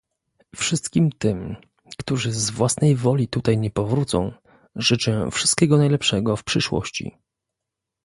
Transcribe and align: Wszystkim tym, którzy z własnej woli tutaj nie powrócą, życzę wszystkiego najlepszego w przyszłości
Wszystkim 0.55 1.11
tym, 1.11 1.55
którzy 1.97 2.31
z 2.31 2.49
własnej 2.49 2.95
woli 2.95 3.27
tutaj 3.27 3.57
nie 3.57 3.71
powrócą, 3.71 4.31
życzę 4.75 5.29
wszystkiego 5.31 5.77
najlepszego 5.77 6.35
w 6.37 6.43
przyszłości 6.43 7.17